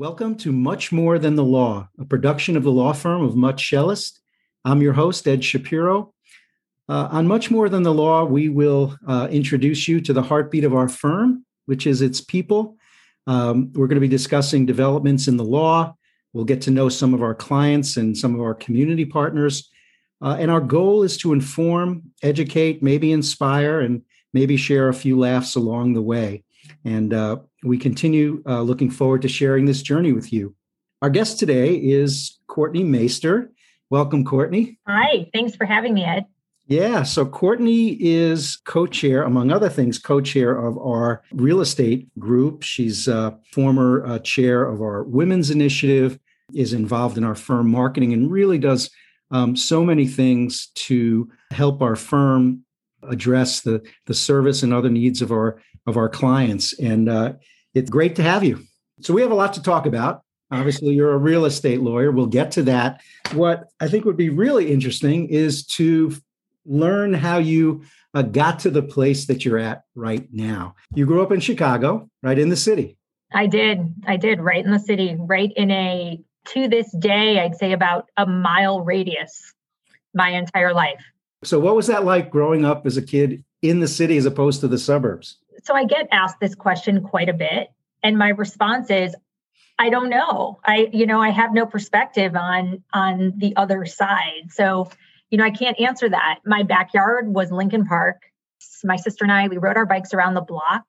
[0.00, 3.62] Welcome to Much More Than the Law, a production of the law firm of Much
[3.62, 4.20] Shelist.
[4.64, 6.14] I'm your host, Ed Shapiro.
[6.88, 10.64] Uh, on Much More Than the Law, we will uh, introduce you to the heartbeat
[10.64, 12.78] of our firm, which is its people.
[13.26, 15.94] Um, we're going to be discussing developments in the law.
[16.32, 19.68] We'll get to know some of our clients and some of our community partners.
[20.22, 24.00] Uh, and our goal is to inform, educate, maybe inspire, and
[24.32, 26.42] maybe share a few laughs along the way.
[26.86, 30.54] And uh, we continue uh, looking forward to sharing this journey with you.
[31.02, 33.50] Our guest today is Courtney Maister.
[33.90, 34.78] Welcome, Courtney.
[34.86, 36.26] Hi, thanks for having me, Ed.
[36.66, 42.08] Yeah, so Courtney is co chair, among other things, co chair of our real estate
[42.18, 42.62] group.
[42.62, 46.18] She's a former uh, chair of our women's initiative,
[46.54, 48.88] is involved in our firm marketing, and really does
[49.32, 52.64] um, so many things to help our firm
[53.02, 56.78] address the, the service and other needs of our of our clients.
[56.78, 57.34] And uh,
[57.74, 58.64] it's great to have you.
[59.00, 60.22] So we have a lot to talk about.
[60.52, 62.10] Obviously, you're a real estate lawyer.
[62.10, 63.00] We'll get to that.
[63.32, 66.16] What I think would be really interesting is to
[66.66, 70.74] learn how you uh, got to the place that you're at right now.
[70.94, 72.96] You grew up in Chicago, right in the city.
[73.32, 73.94] I did.
[74.06, 78.06] I did, right in the city, right in a, to this day, I'd say about
[78.16, 79.54] a mile radius
[80.14, 81.00] my entire life.
[81.44, 84.60] So, what was that like growing up as a kid in the city as opposed
[84.60, 85.38] to the suburbs?
[85.62, 87.68] So I get asked this question quite a bit.
[88.02, 89.14] And my response is,
[89.78, 90.60] I don't know.
[90.64, 94.50] I, you know, I have no perspective on on the other side.
[94.50, 94.90] So,
[95.30, 96.40] you know, I can't answer that.
[96.44, 98.22] My backyard was Lincoln Park.
[98.84, 100.84] My sister and I, we rode our bikes around the block.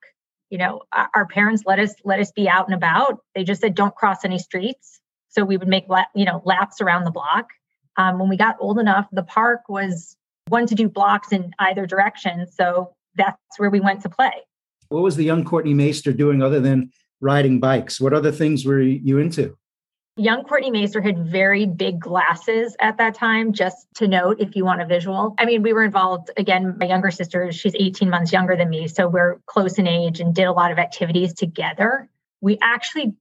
[0.50, 3.20] You know, our parents let us let us be out and about.
[3.34, 5.00] They just said don't cross any streets.
[5.30, 7.48] So we would make you know laps around the block.
[7.96, 10.16] Um, when we got old enough, the park was
[10.48, 12.46] one to do blocks in either direction.
[12.50, 14.32] So that's where we went to play.
[14.92, 18.00] What was the young Courtney Maister doing other than riding bikes?
[18.00, 19.56] What other things were you into?
[20.18, 24.66] Young Courtney Maister had very big glasses at that time, just to note if you
[24.66, 25.34] want a visual.
[25.38, 28.86] I mean, we were involved, again, my younger sister, she's 18 months younger than me.
[28.88, 32.10] So we're close in age and did a lot of activities together.
[32.42, 33.14] We actually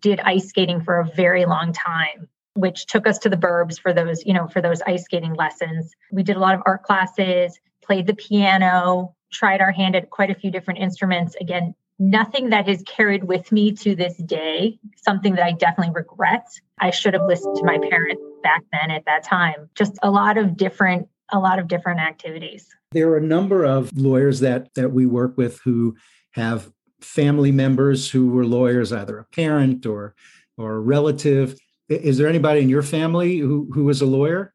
[0.00, 3.92] did ice skating for a very long time which took us to the burbs for
[3.92, 7.58] those you know for those ice skating lessons we did a lot of art classes
[7.82, 11.36] played the piano tried our hand at quite a few different instruments.
[11.40, 16.46] Again, nothing that has carried with me to this day, something that I definitely regret.
[16.78, 19.70] I should have listened to my parents back then at that time.
[19.74, 22.68] Just a lot of different a lot of different activities.
[22.92, 25.96] There are a number of lawyers that that we work with who
[26.32, 26.70] have
[27.00, 30.14] family members who were lawyers, either a parent or
[30.56, 31.58] or a relative.
[31.88, 34.52] Is there anybody in your family who, who was a lawyer?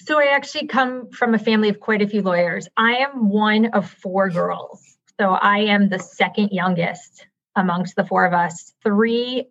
[0.00, 2.68] So I actually come from a family of quite a few lawyers.
[2.76, 4.96] I am one of four girls.
[5.20, 7.26] So I am the second youngest
[7.56, 8.72] amongst the four of us.
[8.84, 9.48] Three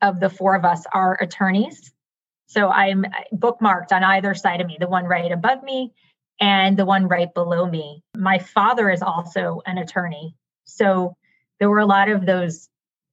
[0.00, 1.92] of the four of us are attorneys.
[2.46, 5.92] So I'm bookmarked on either side of me, the one right above me
[6.40, 8.02] and the one right below me.
[8.16, 10.34] My father is also an attorney.
[10.64, 11.16] So
[11.58, 12.68] there were a lot of those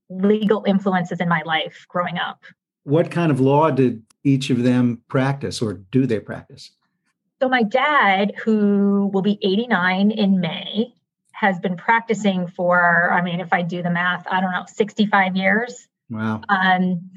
[0.10, 2.44] legal influences in my life growing up.
[2.84, 6.72] What kind of law did each of them practice or do they practice?
[7.42, 10.94] So, my dad, who will be 89 in May,
[11.42, 15.36] has been practicing for, I mean, if I do the math, I don't know, 65
[15.36, 15.88] years.
[16.10, 16.42] Wow.
[16.48, 17.10] Um,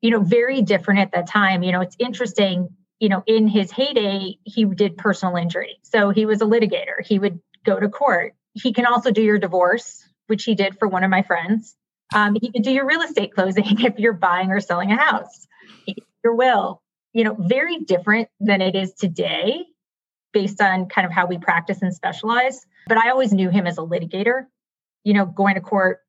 [0.00, 1.62] you know, very different at that time.
[1.62, 5.80] You know, it's interesting, you know, in his heyday, he did personal injury.
[5.82, 7.04] So he was a litigator.
[7.04, 8.34] He would go to court.
[8.54, 11.76] He can also do your divorce, which he did for one of my friends.
[12.14, 15.46] Um, he can do your real estate closing if you're buying or selling a house
[16.24, 16.82] your will,
[17.12, 19.64] you know, very different than it is today
[20.32, 22.66] based on kind of how we practice and specialize.
[22.86, 24.46] But I always knew him as a litigator,
[25.04, 26.00] you know, going to court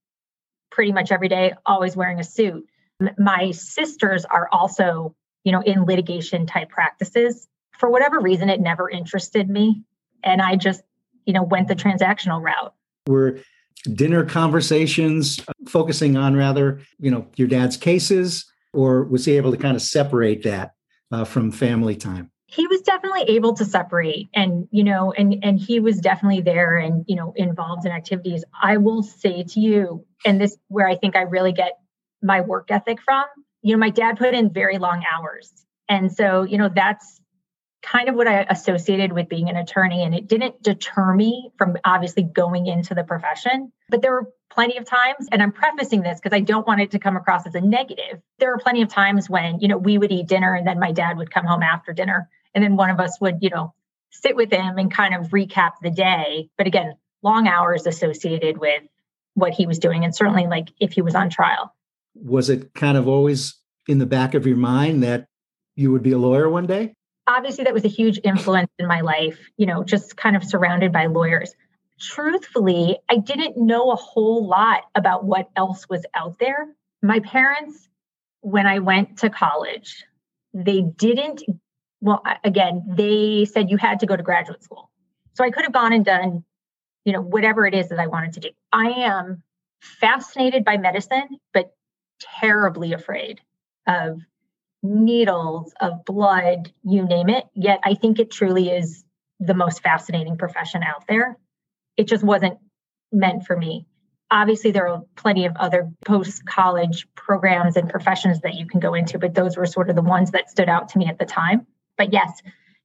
[0.72, 2.66] pretty much every day, always wearing a suit.
[3.18, 7.48] My sisters are also, you know, in litigation type practices.
[7.78, 9.84] For whatever reason, it never interested me.
[10.22, 10.82] And I just,
[11.26, 12.74] you know, went the transactional route.
[13.08, 13.40] Were
[13.94, 19.58] dinner conversations focusing on rather, you know, your dad's cases or was he able to
[19.58, 20.74] kind of separate that
[21.12, 22.32] uh, from family time?
[22.48, 26.78] He was definitely able to separate, and you know, and and he was definitely there,
[26.78, 28.44] and you know, involved in activities.
[28.60, 31.74] I will say to you, and this where I think I really get
[32.24, 33.26] my work ethic from.
[33.62, 35.52] You know, my dad put in very long hours,
[35.88, 37.19] and so you know that's
[37.82, 40.04] kind of what I associated with being an attorney.
[40.04, 43.72] And it didn't deter me from obviously going into the profession.
[43.90, 46.92] But there were plenty of times, and I'm prefacing this because I don't want it
[46.92, 48.22] to come across as a negative.
[48.40, 50.92] There were plenty of times when, you know, we would eat dinner and then my
[50.92, 52.30] dad would come home after dinner.
[52.54, 53.74] And then one of us would, you know,
[54.12, 56.50] sit with him and kind of recap the day.
[56.58, 58.84] But again, long hours associated with
[59.36, 60.04] what he was doing.
[60.04, 61.74] And certainly like if he was on trial.
[62.16, 63.56] was it kind of always
[63.88, 65.28] in the back of your mind that
[65.76, 66.94] you would be a lawyer one day?
[67.30, 70.92] Obviously, that was a huge influence in my life, you know, just kind of surrounded
[70.92, 71.54] by lawyers.
[72.00, 76.68] Truthfully, I didn't know a whole lot about what else was out there.
[77.04, 77.88] My parents,
[78.42, 80.04] when I went to college,
[80.56, 81.44] they didn't,
[82.02, 84.90] well, again, they said you had to go to graduate school.
[85.36, 86.44] So I could have gone and done,
[87.06, 88.50] you know, whatever it is that I wanted to do.
[88.74, 89.44] I am
[89.82, 91.76] fascinated by medicine, but
[92.42, 93.40] terribly afraid
[93.86, 94.20] of
[94.82, 97.46] needles, of blood, you name it.
[97.54, 99.04] Yet I think it truly is
[99.40, 101.38] the most fascinating profession out there.
[101.98, 102.58] It just wasn't
[103.12, 103.86] meant for me.
[104.32, 108.94] Obviously, there are plenty of other post college programs and professions that you can go
[108.94, 111.26] into, but those were sort of the ones that stood out to me at the
[111.26, 111.66] time.
[111.98, 112.42] But yes,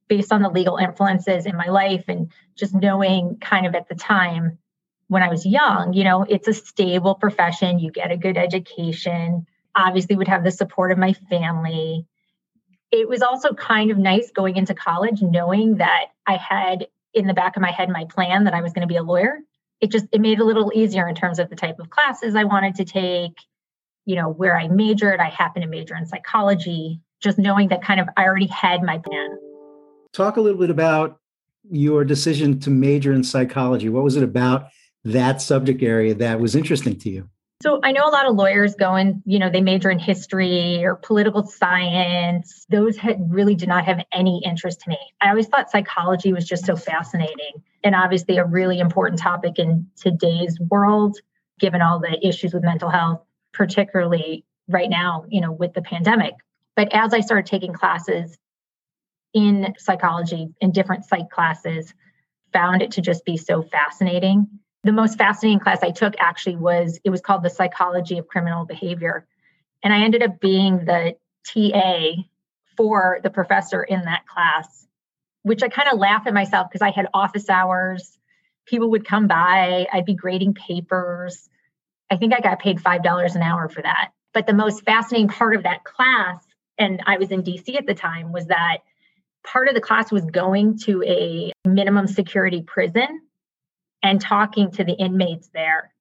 [0.07, 3.95] based on the legal influences in my life and just knowing kind of at the
[3.95, 4.57] time
[5.07, 7.79] when I was young, you know, it's a stable profession.
[7.79, 9.45] You get a good education.
[9.75, 12.05] Obviously, would have the support of my family.
[12.91, 17.33] It was also kind of nice going into college knowing that I had in the
[17.33, 19.39] back of my head my plan that I was going to be a lawyer.
[19.81, 22.35] It just it made it a little easier in terms of the type of classes
[22.35, 23.37] I wanted to take,
[24.05, 25.19] you know, where I majored.
[25.19, 28.99] I happened to major in psychology, just knowing that kind of I already had my
[28.99, 29.37] plan.
[30.13, 31.19] Talk a little bit about
[31.69, 33.89] your decision to major in psychology.
[33.89, 34.67] What was it about
[35.03, 37.29] that subject area that was interesting to you?
[37.63, 40.83] So I know a lot of lawyers go and, you know, they major in history
[40.83, 42.65] or political science.
[42.69, 44.97] Those had really did not have any interest to me.
[45.21, 49.87] I always thought psychology was just so fascinating and obviously a really important topic in
[49.95, 51.17] today's world,
[51.59, 53.21] given all the issues with mental health,
[53.53, 56.33] particularly right now, you know, with the pandemic.
[56.75, 58.37] But as I started taking classes
[59.33, 61.93] in psychology in different psych classes,
[62.51, 64.47] found it to just be so fascinating
[64.85, 68.65] the most fascinating class I took actually was it was called the psychology of criminal
[68.65, 69.25] behavior.
[69.83, 72.21] And I ended up being the TA
[72.77, 74.85] for the professor in that class,
[75.41, 78.19] which I kind of laugh at myself because I had office hours.
[78.67, 81.49] People would come by, I'd be grading papers.
[82.11, 84.11] I think I got paid $5 an hour for that.
[84.35, 86.45] But the most fascinating part of that class,
[86.77, 88.79] and I was in DC at the time, was that
[89.43, 93.21] part of the class was going to a minimum security prison
[94.05, 95.91] and talking to the inmates there.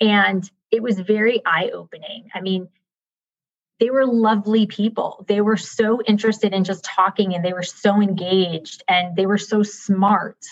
[0.00, 2.28] And it was very eye opening.
[2.34, 2.68] I mean,
[3.80, 5.24] they were lovely people.
[5.28, 9.38] They were so interested in just talking and they were so engaged and they were
[9.38, 10.44] so smart.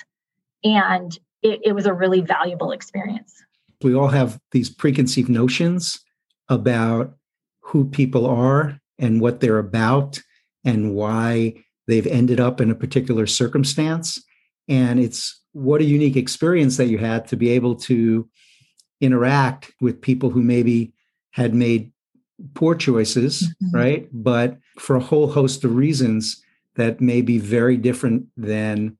[0.64, 3.34] And it, it was a really valuable experience.
[3.82, 6.00] We all have these preconceived notions
[6.48, 7.14] about
[7.60, 10.20] who people are and what they're about
[10.64, 14.22] and why they've ended up in a particular circumstance.
[14.68, 18.28] And it's what a unique experience that you had to be able to
[19.00, 20.92] interact with people who maybe
[21.30, 21.92] had made
[22.54, 23.76] poor choices, mm-hmm.
[23.76, 24.08] right?
[24.12, 26.42] But for a whole host of reasons
[26.76, 28.96] that may be very different than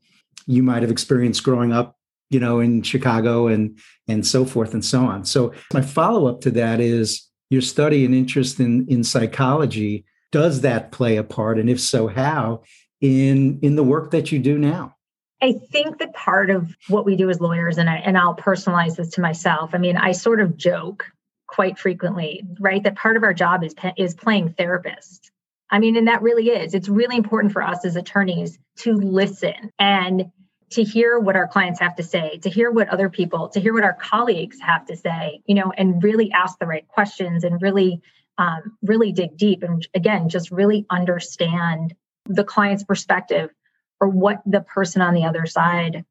[0.46, 1.98] you might have experienced growing up,
[2.30, 3.78] you know, in Chicago and
[4.08, 5.24] and so forth and so on.
[5.24, 10.92] So my follow-up to that is your study and interest in in psychology, does that
[10.92, 11.58] play a part?
[11.58, 12.62] And if so, how
[13.00, 14.95] in in the work that you do now?
[15.46, 18.96] I think that part of what we do as lawyers, and I and I'll personalize
[18.96, 19.70] this to myself.
[19.74, 21.06] I mean, I sort of joke
[21.46, 22.82] quite frequently, right?
[22.82, 25.30] That part of our job is is playing therapist.
[25.70, 26.74] I mean, and that really is.
[26.74, 30.32] It's really important for us as attorneys to listen and
[30.70, 33.72] to hear what our clients have to say, to hear what other people, to hear
[33.72, 37.62] what our colleagues have to say, you know, and really ask the right questions and
[37.62, 38.00] really,
[38.36, 43.50] um, really dig deep and again, just really understand the client's perspective
[44.00, 46.04] or what the person on the other side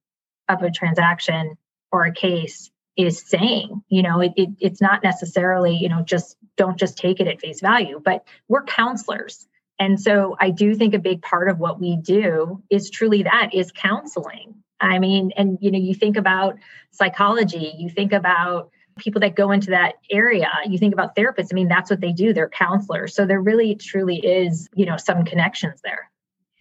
[0.50, 1.58] of a transaction
[1.92, 6.38] or a case is saying you know it, it, it's not necessarily you know just
[6.56, 9.48] don't just take it at face value but we're counselors.
[9.77, 13.54] And so i do think a big part of what we do is truly that
[13.54, 14.56] is counseling.
[14.80, 16.58] I mean and you know you think about
[16.92, 21.50] psychology you think about people that go into that area you think about therapists.
[21.51, 23.13] I mean that's what they do they're counselors.
[23.13, 26.10] So there really truly is you know some connections there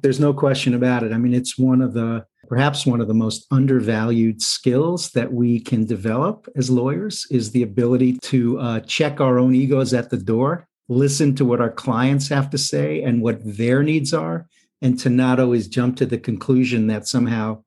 [0.05, 1.13] there's no question about it.
[1.13, 5.59] I mean, it's one of the perhaps one of the most undervalued skills that we
[5.59, 10.19] can develop as lawyers is the ability to uh, check our own egos at the
[10.19, 14.47] door, listen to what our clients have to say and what their needs are,
[14.83, 17.65] and to not always jump to the conclusion that somehow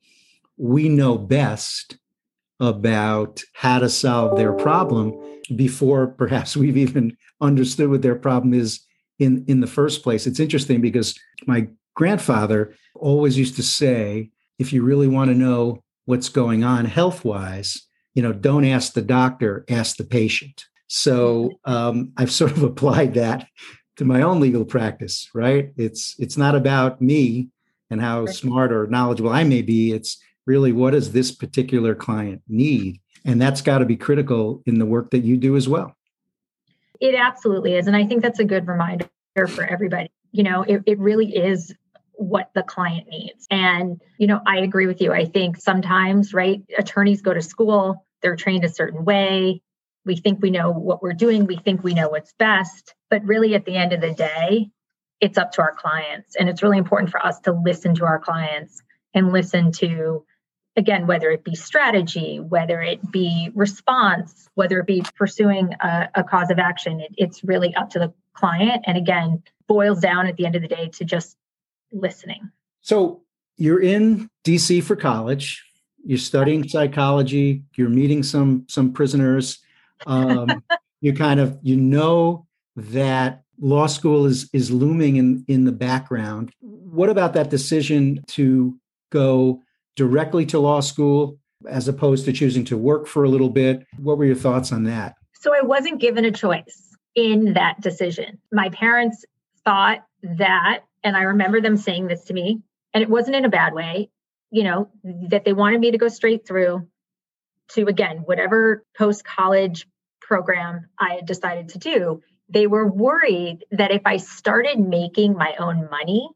[0.57, 1.97] we know best
[2.59, 5.11] about how to solve their problem
[5.55, 8.81] before perhaps we've even understood what their problem is
[9.17, 10.27] in in the first place.
[10.27, 11.67] It's interesting because my
[11.97, 17.25] grandfather always used to say, if you really want to know what's going on health
[17.25, 17.81] wise,
[18.13, 20.65] you know, don't ask the doctor, ask the patient.
[20.87, 23.47] So um, I've sort of applied that
[23.97, 25.71] to my own legal practice, right?
[25.75, 27.49] It's it's not about me
[27.89, 29.91] and how smart or knowledgeable I may be.
[29.91, 33.01] It's really what does this particular client need?
[33.25, 35.95] And that's got to be critical in the work that you do as well.
[36.99, 37.87] It absolutely is.
[37.87, 39.07] And I think that's a good reminder
[39.47, 40.11] for everybody.
[40.31, 41.73] You know, it, it really is
[42.17, 43.47] what the client needs.
[43.49, 45.13] And, you know, I agree with you.
[45.13, 49.61] I think sometimes, right, attorneys go to school, they're trained a certain way.
[50.05, 52.95] We think we know what we're doing, we think we know what's best.
[53.09, 54.69] But really, at the end of the day,
[55.21, 56.35] it's up to our clients.
[56.35, 58.81] And it's really important for us to listen to our clients
[59.13, 60.25] and listen to,
[60.75, 66.23] again, whether it be strategy, whether it be response, whether it be pursuing a, a
[66.23, 67.01] cause of action.
[67.01, 68.83] It, it's really up to the client.
[68.85, 71.35] And again, boils down at the end of the day to just
[71.91, 72.51] listening.
[72.81, 73.21] So
[73.57, 75.63] you're in DC for college.
[76.05, 77.63] You're studying psychology.
[77.75, 79.59] You're meeting some some prisoners.
[80.05, 80.63] Um,
[81.01, 86.53] you kind of you know that law school is is looming in in the background.
[86.61, 88.77] What about that decision to
[89.11, 89.61] go
[89.95, 93.85] directly to law school as opposed to choosing to work for a little bit?
[93.97, 95.15] What were your thoughts on that?
[95.33, 98.39] So I wasn't given a choice in that decision.
[98.51, 99.25] My parents
[99.65, 102.61] thought that and I remember them saying this to me,
[102.93, 104.09] and it wasn't in a bad way,
[104.51, 104.89] you know,
[105.29, 106.87] that they wanted me to go straight through
[107.69, 109.87] to, again, whatever post college
[110.21, 112.21] program I had decided to do.
[112.49, 116.29] They were worried that if I started making my own money,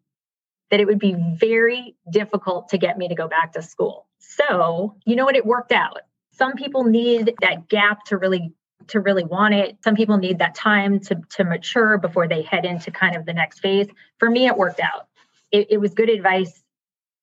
[0.69, 4.07] that it would be very difficult to get me to go back to school.
[4.19, 5.35] So, you know what?
[5.35, 5.99] It worked out.
[6.33, 8.53] Some people need that gap to really
[8.87, 9.77] to really want it.
[9.83, 13.33] Some people need that time to, to mature before they head into kind of the
[13.33, 13.87] next phase.
[14.17, 15.07] For me, it worked out.
[15.51, 16.61] It, it was good advice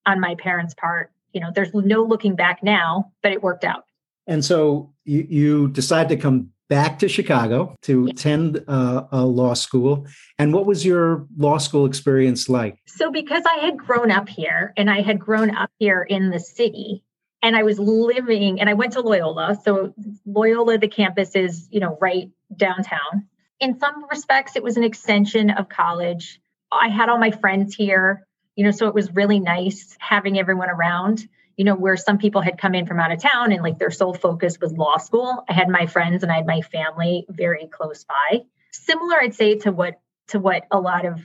[0.05, 1.11] on my parents' part.
[1.33, 3.85] You know, there's no looking back now, but it worked out.
[4.27, 8.11] And so you, you decide to come back to Chicago to yeah.
[8.11, 10.05] attend uh, a law school.
[10.37, 12.77] And what was your law school experience like?
[12.87, 16.39] So, because I had grown up here and I had grown up here in the
[16.39, 17.03] city,
[17.41, 19.59] and I was living and I went to Loyola.
[19.63, 19.93] So
[20.25, 23.27] Loyola, the campus is, you know, right downtown.
[23.59, 26.41] In some respects, it was an extension of college.
[26.71, 30.69] I had all my friends here, you know, so it was really nice having everyone
[30.69, 31.27] around,
[31.57, 33.91] you know, where some people had come in from out of town and like their
[33.91, 35.43] sole focus was law school.
[35.49, 38.41] I had my friends and I had my family very close by.
[38.71, 41.19] Similar, I'd say, to what to what a lot of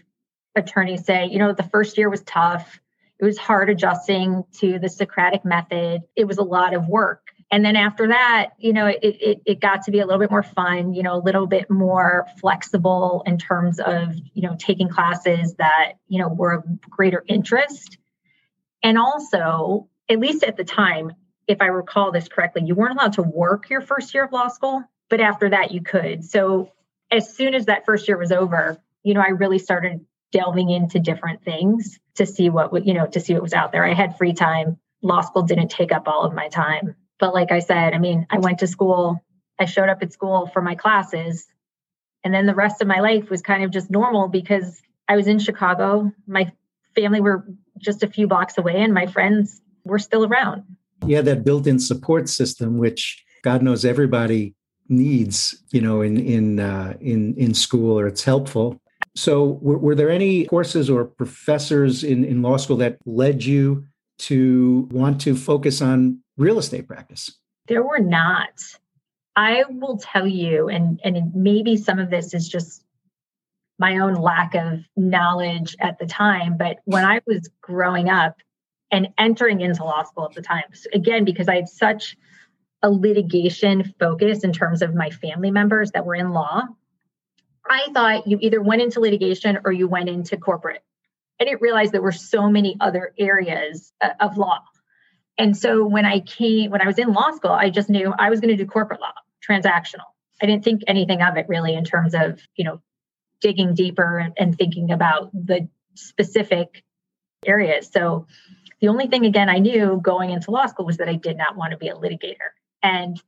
[0.57, 2.81] attorneys say, you know, the first year was tough
[3.19, 6.03] it was hard adjusting to the Socratic method.
[6.17, 7.29] It was a lot of work.
[7.51, 10.31] And then after that, you know, it, it, it got to be a little bit
[10.31, 14.89] more fun, you know, a little bit more flexible in terms of, you know, taking
[14.89, 17.99] classes that, you know, were of greater interest.
[18.83, 21.13] And also, at least at the time,
[21.47, 24.49] if I recall this correctly, you weren't allowed to work your first year of law
[24.49, 26.25] school, but after that you could.
[26.25, 26.73] So
[27.11, 30.05] as soon as that first year was over, you know, I really started
[30.35, 33.87] delving into different things to see what you know to see what was out there.
[33.87, 34.79] I had free time.
[35.01, 36.97] Law school didn't take up all of my time.
[37.21, 39.25] But like i said i mean i went to school
[39.59, 41.47] i showed up at school for my classes
[42.25, 45.27] and then the rest of my life was kind of just normal because i was
[45.27, 46.13] in chicago.
[46.27, 46.53] My
[46.97, 47.47] family were
[47.79, 50.65] just a few blocks away and my friends were still around.
[51.07, 54.55] Yeah that built-in support system which god knows everybody
[54.89, 58.81] needs you know in in uh, in in school or it's helpful
[59.17, 63.87] so, were, were, there any courses or professors in, in law school that led you
[64.19, 67.31] to want to focus on real estate practice?
[67.69, 68.61] There were not.
[69.37, 72.85] I will tell you, and, and maybe some of this is just
[73.79, 78.37] my own lack of knowledge at the time, but when I was growing up
[78.91, 82.17] and entering into law school at the time, again, because I had such
[82.83, 86.63] a litigation focus in terms of my family members that were in law,
[87.69, 90.83] I thought you either went into litigation or you went into corporate.
[91.41, 94.61] I didn't realize there were so many other areas uh, of law.
[95.37, 98.31] And so when I came, when I was in law school, I just knew I
[98.31, 99.13] was going to do corporate law,
[99.49, 100.07] transactional.
[100.41, 102.81] I didn't think anything of it really in terms of, you know,
[103.41, 106.85] digging deeper and, and thinking about the specific
[107.45, 107.91] areas.
[107.93, 108.27] So
[108.81, 111.57] the only thing, again, I knew going into law school was that I did not
[111.57, 112.53] want to be a litigator.
[112.83, 113.21] And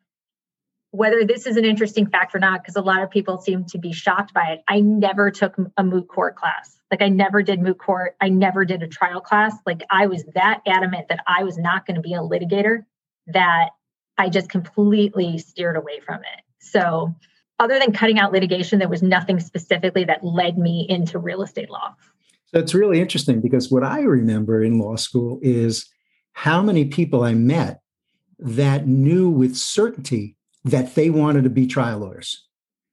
[0.91, 3.79] whether this is an interesting fact or not, because a lot of people seem to
[3.79, 4.63] be shocked by it.
[4.69, 6.77] I never took a moot court class.
[6.91, 8.17] Like I never did moot court.
[8.21, 9.55] I never did a trial class.
[9.67, 12.85] Like I was that adamant that I was not going to be a litigator
[13.27, 13.71] that
[14.19, 16.43] I just completely steered away from it.
[16.61, 17.15] So,
[17.59, 21.71] other than cutting out litigation, there was nothing specifically that led me into real estate
[21.71, 21.95] law.
[22.47, 25.89] So, it's really interesting because what I remember in law school is
[26.33, 27.81] how many people I met
[28.39, 30.36] that knew with certainty
[30.67, 32.47] that they wanted to be trial lawyers.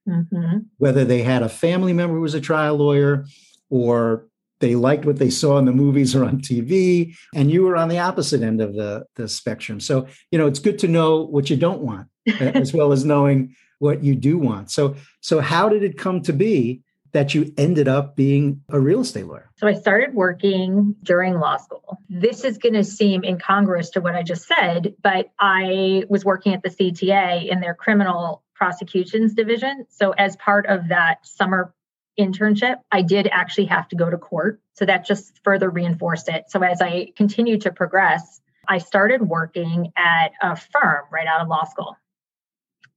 [0.07, 0.59] mm-hmm.
[0.77, 3.25] whether they had a family member who was a trial lawyer
[3.69, 4.27] or
[4.59, 7.89] they liked what they saw in the movies or on TV, and you were on
[7.89, 9.81] the opposite end of the, the spectrum.
[9.81, 12.07] So, you know, it's good to know what you don't want,
[12.39, 14.71] as well as knowing what you do want.
[14.71, 16.81] So, so how did it come to be
[17.13, 19.49] that you ended up being a real estate lawyer?
[19.57, 21.99] So I started working during law school.
[22.09, 26.53] This is going to seem incongruous to what I just said, but I was working
[26.53, 29.85] at the CTA in their criminal prosecutions division.
[29.89, 31.73] So as part of that summer
[32.19, 34.61] internship, I did actually have to go to court.
[34.73, 36.45] So that just further reinforced it.
[36.49, 41.47] So as I continued to progress, I started working at a firm right out of
[41.47, 41.97] law school.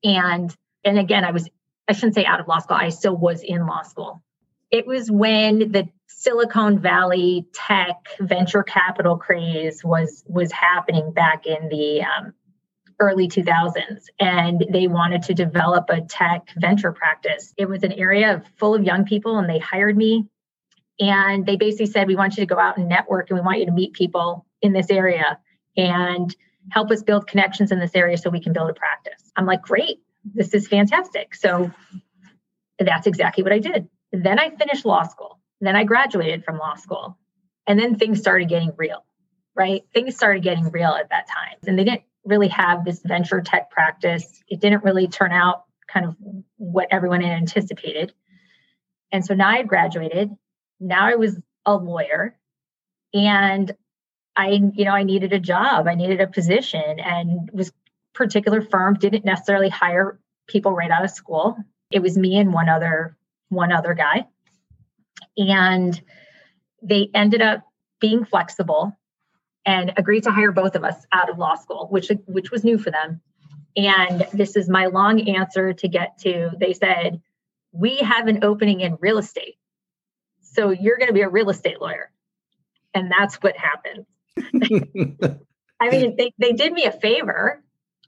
[0.05, 0.55] And
[0.85, 1.49] and again, I was
[1.88, 4.23] I shouldn't say out of law school, I still was in law school.
[4.71, 11.69] It was when the Silicon Valley tech venture capital craze was was happening back in
[11.69, 12.33] the um,
[12.99, 17.52] early 2000s and they wanted to develop a tech venture practice.
[17.57, 20.26] It was an area full of young people and they hired me
[20.99, 23.59] and they basically said we want you to go out and network and we want
[23.61, 25.38] you to meet people in this area
[25.76, 26.35] and
[26.71, 29.31] help us build connections in this area so we can build a practice.
[29.37, 30.00] I'm like, "Great.
[30.35, 31.71] This is fantastic." So
[32.78, 33.88] that's exactly what I did.
[34.12, 35.40] Then I finished law school.
[35.61, 37.18] Then I graduated from law school.
[37.66, 39.04] And then things started getting real,
[39.54, 39.83] right?
[39.92, 41.59] Things started getting real at that time.
[41.66, 44.42] And they didn't really have this venture tech practice.
[44.49, 46.16] It didn't really turn out kind of
[46.56, 48.12] what everyone had anticipated.
[49.11, 50.30] And so now I graduated.
[50.78, 52.38] Now I was a lawyer
[53.14, 53.75] and
[54.37, 55.88] I, you know, I needed a job.
[55.88, 57.73] I needed a position and was
[58.17, 60.19] particular firm didn't necessarily hire
[60.49, 61.57] people right out of school.
[61.91, 63.17] It was me and one other
[63.49, 64.27] one other guy.
[65.37, 66.01] And
[66.83, 67.63] they ended up
[68.01, 68.97] being flexible
[69.65, 72.79] and agreed to hire both of us out of law school, which which was new
[72.79, 73.21] for them.
[73.77, 76.50] And this is my long answer to get to.
[76.59, 77.21] They said,
[77.73, 79.57] "We have an opening in real estate,
[80.41, 82.11] so you're going to be a real estate lawyer,"
[82.95, 84.07] and that's what happened.
[85.81, 87.63] I mean, they they did me a favor.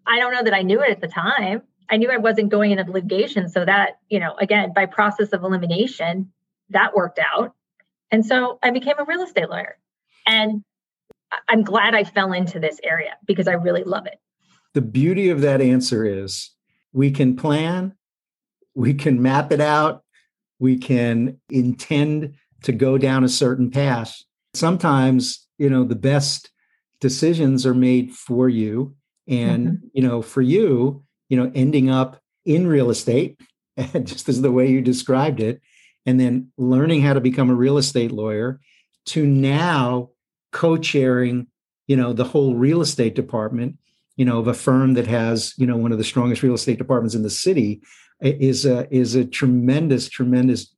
[0.09, 1.63] I don't know that I knew it at the time.
[1.91, 5.43] I knew I wasn't going into litigation, so that you know, again, by process of
[5.43, 6.33] elimination,
[6.71, 7.55] that worked out,
[8.11, 9.79] and so I became a real estate lawyer.
[10.27, 10.65] And
[11.49, 14.21] I'm glad I fell into this area because I really love it.
[14.75, 16.51] The beauty of that answer is
[16.93, 17.95] we can plan,
[18.75, 20.05] we can map it out,
[20.59, 24.23] we can intend to go down a certain path.
[24.55, 26.51] Sometimes, you know, the best
[27.01, 28.95] decisions are made for you.
[29.29, 29.87] And, mm-hmm.
[29.93, 33.41] you know, for you, you know, ending up in real estate,
[34.05, 35.61] just as the way you described it,
[36.07, 38.61] and then learning how to become a real estate lawyer
[39.07, 40.11] to now
[40.53, 41.47] co-chairing
[41.87, 43.77] you know the whole real estate department
[44.17, 46.79] you know of a firm that has you know one of the strongest real estate
[46.79, 47.83] departments in the city
[48.21, 50.75] is a is a tremendous tremendous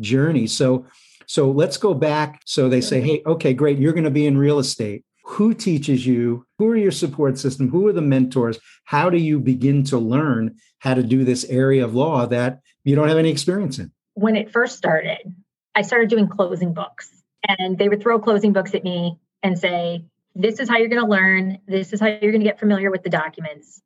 [0.00, 0.46] journey.
[0.46, 0.86] So
[1.26, 2.42] so let's go back.
[2.44, 6.06] So they say hey okay great you're going to be in real estate who teaches
[6.06, 9.98] you who are your support system who are the mentors how do you begin to
[9.98, 13.90] learn how to do this area of law that you don't have any experience in
[14.14, 15.34] when it first started
[15.74, 20.04] i started doing closing books and they would throw closing books at me and say,
[20.34, 21.58] This is how you're going to learn.
[21.66, 23.82] This is how you're going to get familiar with the documents.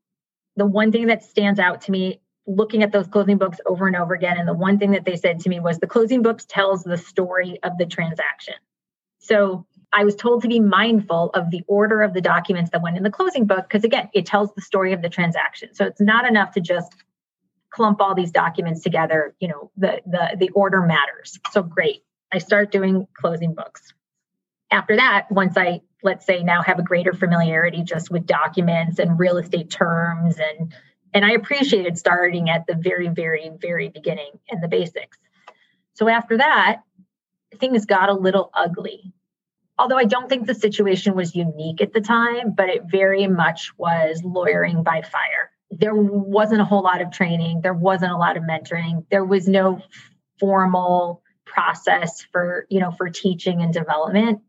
[0.56, 3.96] The one thing that stands out to me looking at those closing books over and
[3.96, 6.44] over again, and the one thing that they said to me was the closing books
[6.44, 8.54] tells the story of the transaction.
[9.18, 12.96] So I was told to be mindful of the order of the documents that went
[12.96, 15.74] in the closing book because again, it tells the story of the transaction.
[15.74, 16.94] So it's not enough to just
[17.70, 19.34] clump all these documents together.
[19.40, 21.38] You know, the the the order matters.
[21.52, 22.02] So great.
[22.32, 23.92] I start doing closing books.
[24.70, 29.18] After that, once I, let's say, now have a greater familiarity just with documents and
[29.18, 30.74] real estate terms and
[31.14, 35.16] and I appreciated starting at the very, very, very beginning and the basics.
[35.94, 36.82] So after that,
[37.58, 39.14] things got a little ugly.
[39.78, 43.72] Although I don't think the situation was unique at the time, but it very much
[43.76, 45.50] was lawyering by fire.
[45.70, 49.48] There wasn't a whole lot of training, there wasn't a lot of mentoring, there was
[49.48, 49.82] no
[50.38, 54.40] formal process for you know for teaching and development.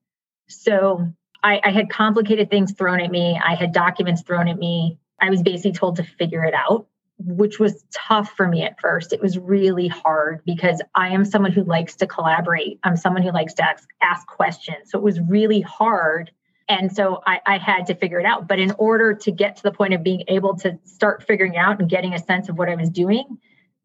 [0.50, 1.14] So
[1.44, 3.40] I, I had complicated things thrown at me.
[3.44, 5.00] I had documents thrown at me.
[5.20, 6.88] I was basically told to figure it out
[7.20, 9.12] which was tough for me at first.
[9.12, 12.80] It was really hard because i am someone who likes to collaborate.
[12.84, 14.92] I'm someone who likes to ask, ask questions.
[14.92, 16.32] So it was really hard.
[16.70, 18.48] And so I, I, had to figure it out.
[18.48, 21.80] But in order to get to the point of being able to start figuring out
[21.80, 23.38] and getting a sense of what i was doing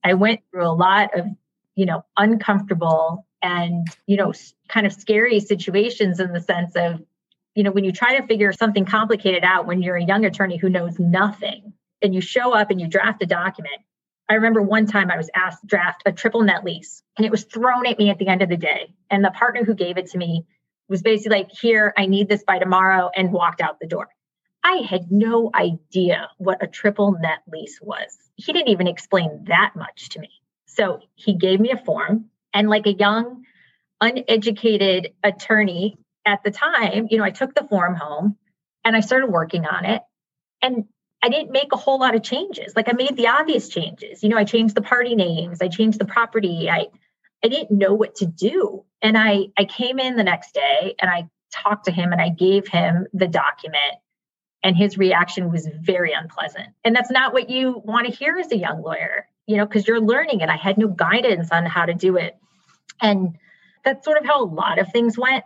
[0.03, 1.27] i went through a lot of
[1.75, 4.33] you know, uncomfortable and, you know,
[4.69, 7.03] kind of scary situations in the sense of,
[7.55, 10.57] you know, when you try to figure something complicated out when you're a young attorney
[10.57, 13.81] who knows nothing and you show up and you draft a document.
[14.29, 17.31] I remember one time I was asked to draft a triple net lease and it
[17.31, 18.95] was thrown at me at the end of the day.
[19.11, 20.47] And the partner who gave it to me
[20.89, 24.09] was basically like, Here, I need this by tomorrow, and walked out the door.
[24.65, 28.17] I had no idea what a triple net lease was.
[28.37, 30.31] He didn't even explain that much to me.
[30.67, 33.45] So he gave me a form, and like a young,
[34.01, 38.37] uneducated attorney at the time, you know, I took the form home
[38.85, 40.03] and I started working on it.
[40.61, 40.85] And
[41.23, 42.75] I didn't make a whole lot of changes.
[42.75, 44.23] Like I made the obvious changes.
[44.23, 46.69] You know, I changed the party names, I changed the property.
[46.69, 46.89] I
[47.45, 48.85] I didn't know what to do.
[49.01, 52.31] And I I came in the next day and I talked to him and I
[52.31, 53.97] gave him the document
[54.63, 56.69] and his reaction was very unpleasant.
[56.85, 59.87] And that's not what you want to hear as a young lawyer, you know, because
[59.87, 62.37] you're learning and I had no guidance on how to do it.
[63.01, 63.37] And
[63.85, 65.45] that's sort of how a lot of things went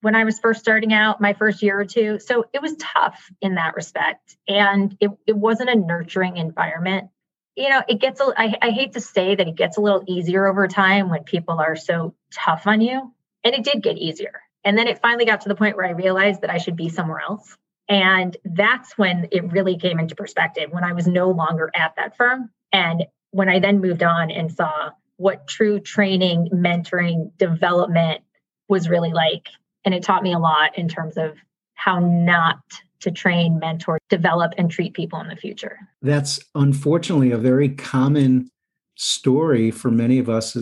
[0.00, 2.18] when I was first starting out, my first year or two.
[2.18, 4.36] So it was tough in that respect.
[4.48, 7.10] And it, it wasn't a nurturing environment.
[7.56, 10.04] You know, it gets, a, I, I hate to say that it gets a little
[10.06, 13.12] easier over time when people are so tough on you.
[13.44, 14.40] And it did get easier.
[14.64, 16.88] And then it finally got to the point where I realized that I should be
[16.88, 17.56] somewhere else.
[17.88, 22.16] And that's when it really came into perspective when I was no longer at that
[22.16, 22.50] firm.
[22.72, 28.22] And when I then moved on and saw what true training, mentoring, development
[28.68, 29.48] was really like
[29.84, 31.36] and it taught me a lot in terms of
[31.74, 32.60] how not
[33.00, 35.78] to train, mentor, develop, and treat people in the future.
[36.02, 38.50] That's unfortunately a very common
[38.96, 40.56] story for many of us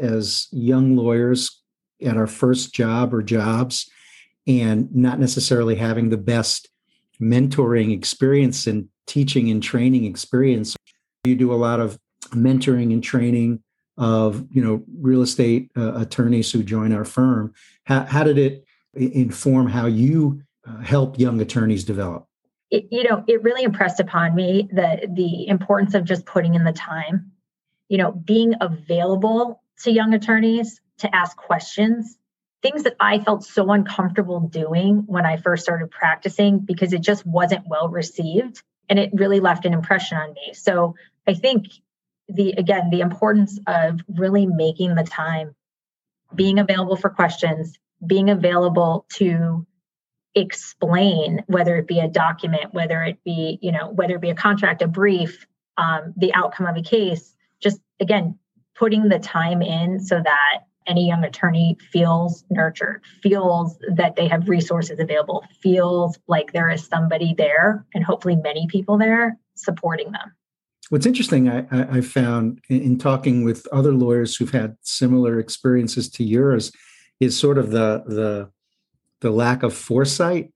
[0.00, 1.60] as young lawyers
[2.04, 3.88] at our first job or jobs
[4.46, 6.68] and not necessarily having the best
[7.20, 10.76] mentoring experience and teaching and training experience.
[11.22, 11.98] You do a lot of
[12.32, 13.62] mentoring and training
[13.96, 18.63] of you know real estate uh, attorneys who join our firm how, how did it
[18.96, 22.26] inform how you uh, help young attorneys develop?
[22.70, 26.64] It, you know it really impressed upon me the the importance of just putting in
[26.64, 27.32] the time.
[27.88, 32.16] You know being available to young attorneys to ask questions
[32.62, 37.26] things that i felt so uncomfortable doing when i first started practicing because it just
[37.26, 40.54] wasn't well received and it really left an impression on me.
[40.54, 40.94] So
[41.26, 41.66] i think
[42.28, 45.54] the again the importance of really making the time
[46.34, 49.66] being available for questions being available to
[50.34, 54.34] explain whether it be a document whether it be you know whether it be a
[54.34, 58.36] contract a brief um, the outcome of a case just again
[58.74, 64.48] putting the time in so that any young attorney feels nurtured feels that they have
[64.48, 70.32] resources available feels like there is somebody there and hopefully many people there supporting them.
[70.90, 76.10] What's interesting, I, I found in, in, talking with other lawyers who've had similar experiences
[76.10, 76.72] to yours,
[77.20, 78.50] is sort of the the
[79.20, 80.52] the lack of foresight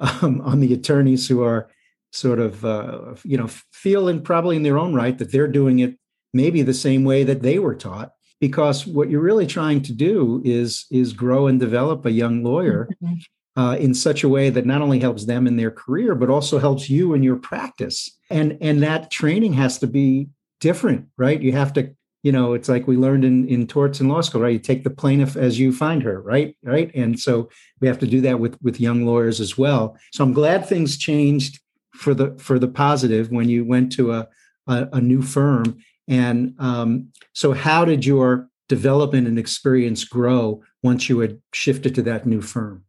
[0.00, 1.68] um, on the attorneys who are
[2.12, 5.96] sort of uh, you know feeling probably in their own right that they're doing it
[6.32, 8.12] maybe the same way that they were taught.
[8.40, 12.88] Because what you're really trying to do is is grow and develop a young lawyer
[13.02, 13.60] mm-hmm.
[13.60, 16.58] uh, in such a way that not only helps them in their career but also
[16.58, 18.18] helps you in your practice.
[18.30, 20.28] And and that training has to be
[20.60, 21.40] different right?
[21.40, 24.40] You have to you know it's like we learned in in torts in law school
[24.40, 24.52] right?
[24.52, 26.56] You take the plaintiff as you find her right?
[26.62, 26.90] Right?
[26.94, 27.48] And so
[27.80, 29.96] we have to do that with with young lawyers as well.
[30.12, 31.60] So i'm glad things changed
[31.94, 34.28] for the for the positive when you went to a
[34.66, 35.78] a, a new firm.
[36.08, 42.02] And um, so how did your development and experience grow once you had shifted to
[42.02, 42.84] that new firm?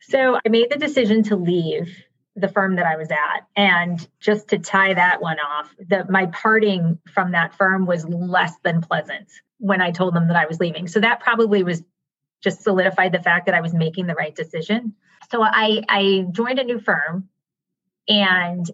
[0.00, 2.04] So I made the decision to leave
[2.36, 3.46] the firm that I was at.
[3.56, 8.54] And just to tie that one off, the my parting from that firm was less
[8.62, 10.88] than pleasant when I told them that I was leaving.
[10.88, 11.82] So that probably was
[12.42, 14.94] just solidified the fact that I was making the right decision.
[15.30, 17.28] So I I joined a new firm
[18.08, 18.70] and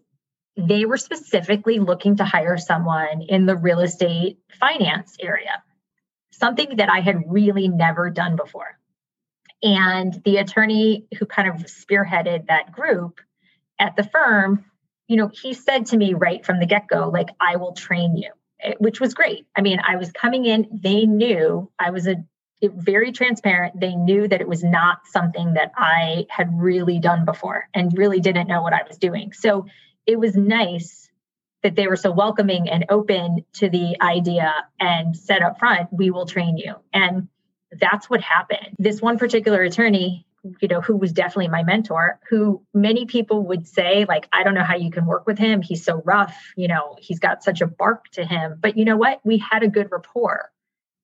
[0.56, 5.62] they were specifically looking to hire someone in the real estate finance area.
[6.30, 8.78] Something that I had really never done before.
[9.62, 13.20] And the attorney who kind of spearheaded that group
[13.78, 14.64] at the firm,
[15.08, 18.16] you know, he said to me right from the get go, like, I will train
[18.16, 19.46] you, eh, which was great.
[19.56, 22.16] I mean, I was coming in, they knew I was a
[22.62, 23.78] very transparent.
[23.78, 28.20] They knew that it was not something that I had really done before and really
[28.20, 29.32] didn't know what I was doing.
[29.32, 29.66] So
[30.06, 31.10] it was nice
[31.62, 36.10] that they were so welcoming and open to the idea and said up front, we
[36.10, 36.76] will train you.
[36.92, 37.28] And
[37.72, 38.76] that's what happened.
[38.78, 40.26] This one particular attorney,
[40.60, 44.54] you know, who was definitely my mentor, who many people would say, like, I don't
[44.54, 45.62] know how you can work with him.
[45.62, 48.58] He's so rough, you know, he's got such a bark to him.
[48.60, 49.20] But you know what?
[49.24, 50.50] We had a good rapport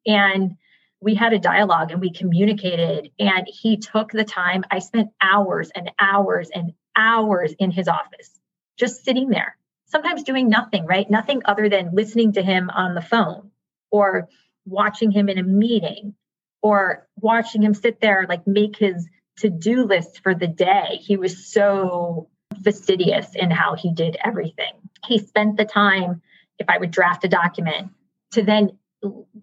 [0.06, 0.56] and
[1.00, 3.10] we had a dialogue and we communicated.
[3.18, 4.64] And he took the time.
[4.70, 8.30] I spent hours and hours and hours in his office,
[8.78, 11.10] just sitting there, sometimes doing nothing, right?
[11.10, 13.50] Nothing other than listening to him on the phone
[13.90, 14.28] or
[14.64, 16.14] watching him in a meeting
[16.62, 20.98] or watching him sit there like make his to-do list for the day.
[21.00, 22.28] He was so
[22.62, 24.72] fastidious in how he did everything.
[25.06, 26.22] He spent the time
[26.58, 27.90] if I would draft a document
[28.32, 28.78] to then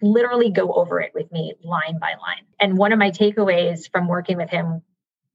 [0.01, 2.45] literally go over it with me line by line.
[2.59, 4.81] And one of my takeaways from working with him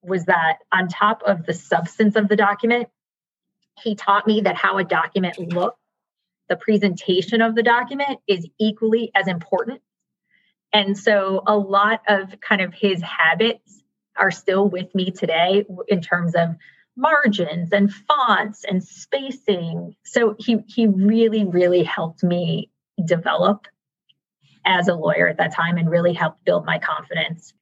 [0.02, 2.88] was that on top of the substance of the document,
[3.82, 5.78] he taught me that how a document looks,
[6.48, 9.80] the presentation of the document is equally as important.
[10.72, 13.82] And so a lot of kind of his habits
[14.16, 16.56] are still with me today in terms of
[16.96, 19.94] margins and fonts and spacing.
[20.04, 22.70] So he he really really helped me
[23.04, 23.66] develop
[24.64, 27.52] as a lawyer at that time and really helped build my confidence.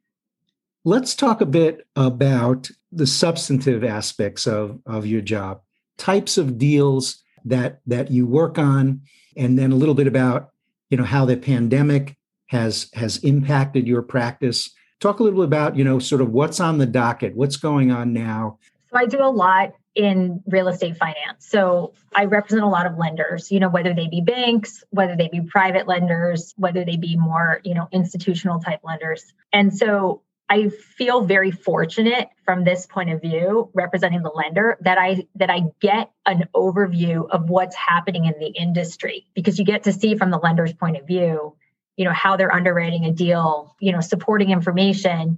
[0.85, 5.63] Let's talk a bit about the substantive aspects of, of your job,
[5.97, 9.03] types of deals that that you work on,
[9.37, 10.51] and then a little bit about
[10.91, 12.17] you know how the pandemic
[12.49, 14.71] has has impacted your practice.
[15.03, 17.91] Talk a little bit about you know sort of what's on the docket, what's going
[17.91, 18.59] on now.
[18.91, 21.45] So I do a lot in real estate finance.
[21.45, 25.29] So I represent a lot of lenders, you know, whether they be banks, whether they
[25.29, 29.35] be private lenders, whether they be more, you know, institutional type lenders.
[29.53, 34.99] And so I feel very fortunate from this point of view representing the lender that
[34.99, 39.85] I that I get an overview of what's happening in the industry because you get
[39.85, 41.57] to see from the lender's point of view,
[41.97, 45.33] you know, how they're underwriting a deal, you know, supporting information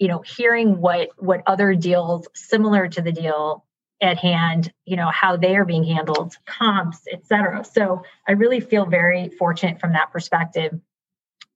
[0.00, 3.64] you know hearing what what other deals similar to the deal
[4.02, 7.64] at hand you know how they are being handled comps et cetera.
[7.64, 10.80] So i really feel very fortunate from that perspective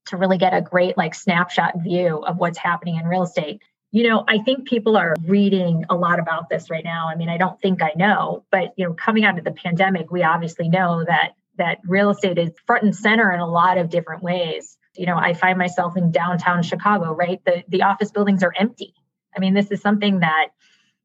[0.09, 3.63] to really get a great like snapshot view of what's happening in real estate.
[3.93, 7.09] You know i think people are reading a lot about this right now.
[7.09, 10.11] I mean i don't think i know but you know coming out of the pandemic
[10.13, 13.91] we obviously know that that real estate is front and center in a lot of
[13.91, 17.41] different ways you know, I find myself in downtown Chicago, right?
[17.45, 18.95] The the office buildings are empty.
[19.37, 20.49] I mean, this is something that,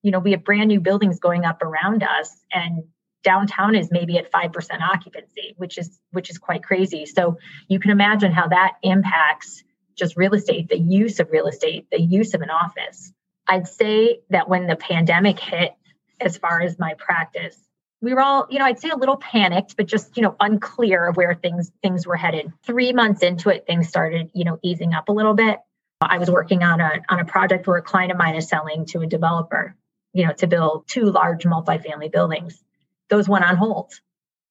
[0.02, 2.84] you know, we have brand new buildings going up around us and
[3.24, 7.06] downtown is maybe at 5% occupancy, which is which is quite crazy.
[7.06, 7.38] So
[7.68, 9.64] you can imagine how that impacts
[9.96, 13.14] just real estate, the use of real estate, the use of an office.
[13.48, 15.74] I'd say that when the pandemic hit,
[16.20, 17.58] as far as my practice,
[18.02, 21.08] we were all, you know, I'd say a little panicked, but just, you know, unclear
[21.08, 22.52] of where things things were headed.
[22.66, 25.60] Three months into it, things started, you know, easing up a little bit.
[26.02, 28.86] I was working on a on a project where a client of mine is selling
[28.88, 29.76] to a developer,
[30.14, 32.62] you know, to build two large multifamily buildings.
[33.10, 33.94] Those went on hold.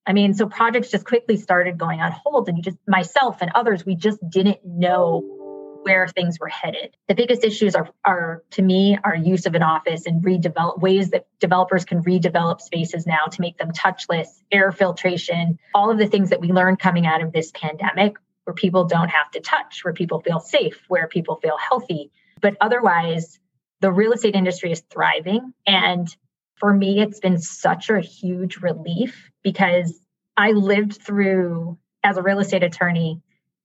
[0.06, 3.50] I mean, so projects just quickly started going on hold, and you just myself and
[3.54, 5.39] others, we just didn't know
[5.82, 6.96] where things were headed.
[7.08, 11.10] The biggest issues are, are to me, our use of an office and redevelop ways
[11.10, 16.06] that developers can redevelop spaces now to make them touchless, air filtration, all of the
[16.06, 19.84] things that we learned coming out of this pandemic, where people don't have to touch,
[19.84, 22.10] where people feel safe, where people feel healthy.
[22.40, 23.38] But otherwise,
[23.80, 25.52] the real estate industry is thriving.
[25.66, 26.14] And
[26.56, 29.98] for me, it's been such a huge relief because
[30.36, 33.22] I lived through, as a real estate attorney,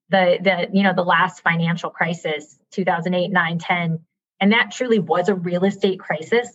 [0.10, 4.00] the the you know the last financial crisis 2008 9 10
[4.40, 6.48] and that truly was a real estate crisis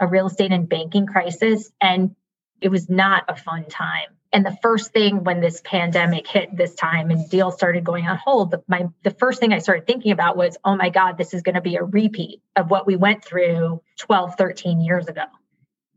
[0.00, 2.14] a real estate and banking crisis and
[2.62, 4.08] it was not a fun time.
[4.32, 8.16] And the first thing when this pandemic hit this time and deals started going on
[8.16, 11.34] hold the, my the first thing i started thinking about was oh my god this
[11.34, 15.24] is going to be a repeat of what we went through 12 13 years ago.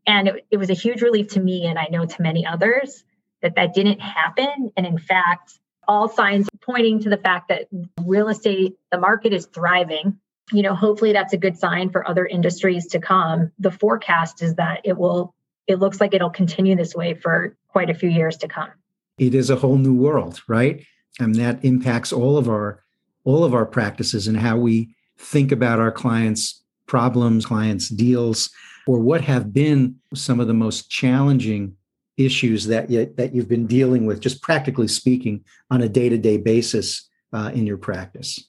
[0.05, 3.05] And it, it was a huge relief to me and i know to many others
[3.41, 4.71] that that didn't happen.
[4.75, 5.57] And in fact
[5.88, 7.67] all signs pointing to the fact that
[8.04, 10.17] real estate, the market is thriving.
[10.52, 13.52] You know, hopefully that's a good sign for other industries to come.
[13.60, 15.34] The forecast is that it will,
[15.67, 18.69] it looks like it'll continue this way for quite a few years to come.
[19.17, 20.86] It is a whole new world, right?
[21.19, 22.84] And that impacts all of our
[23.24, 28.50] all of our practices and how we think about our clients' problems, clients' deals,
[28.88, 31.76] or what have been some of the most challenging
[32.17, 36.17] issues that you, that you've been dealing with, just practically speaking, on a day to
[36.17, 38.47] day basis uh, in your practice?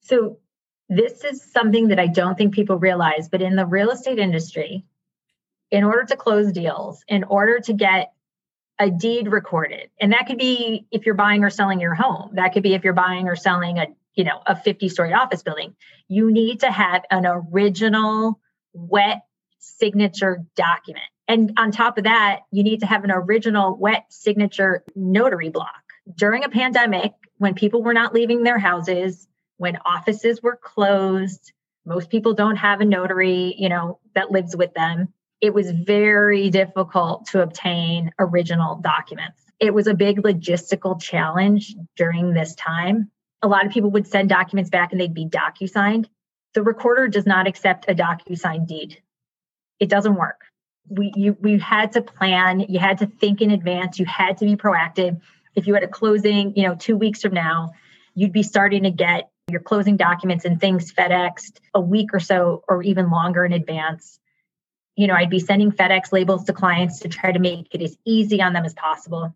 [0.00, 0.38] So,
[0.88, 4.84] this is something that I don't think people realize, but in the real estate industry,
[5.70, 8.12] in order to close deals, in order to get
[8.78, 12.54] a deed recorded, and that could be if you're buying or selling your home, that
[12.54, 15.76] could be if you're buying or selling a you know a 50 story office building,
[16.08, 18.40] you need to have an original
[18.72, 19.22] wet
[19.58, 24.82] signature document and on top of that, you need to have an original wet signature
[24.96, 25.82] notary block.
[26.16, 31.52] During a pandemic, when people were not leaving their houses, when offices were closed,
[31.84, 35.12] most people don't have a notary, you know, that lives with them.
[35.40, 39.40] it was very difficult to obtain original documents.
[39.60, 43.10] It was a big logistical challenge during this time.
[43.42, 46.08] A lot of people would send documents back and they'd be docu-signed.
[46.54, 49.00] The recorder does not accept a docu-signed deed.
[49.78, 50.40] It doesn't work.
[50.90, 54.44] We you we had to plan, you had to think in advance, you had to
[54.44, 55.20] be proactive.
[55.54, 57.72] If you had a closing, you know, 2 weeks from now,
[58.14, 62.62] you'd be starting to get your closing documents and things FedExed a week or so
[62.68, 64.20] or even longer in advance.
[64.94, 67.96] You know, I'd be sending FedEx labels to clients to try to make it as
[68.04, 69.34] easy on them as possible.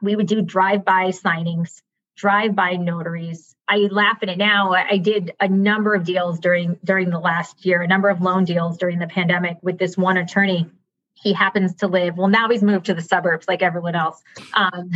[0.00, 1.82] We would do drive-by signings,
[2.16, 3.54] drive-by notaries.
[3.66, 4.72] I laugh at it now.
[4.72, 8.44] I did a number of deals during during the last year, a number of loan
[8.44, 10.70] deals during the pandemic with this one attorney.
[11.14, 12.28] He happens to live well.
[12.28, 14.20] Now he's moved to the suburbs like everyone else.
[14.52, 14.90] Um,